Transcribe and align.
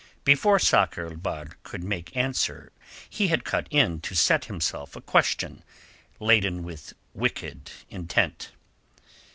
Before 0.23 0.57
Sakr 0.57 1.05
el 1.05 1.17
Bahr 1.17 1.49
could 1.61 1.83
make 1.83 2.17
answer 2.17 2.71
he 3.07 3.27
had 3.27 3.43
cut 3.43 3.67
in 3.69 4.01
to 4.01 4.15
set 4.15 4.45
him 4.45 4.59
a 4.73 4.87
question 5.01 5.63
laden 6.19 6.63
with 6.63 6.93
wicked 7.13 7.69
intent. 7.87 8.49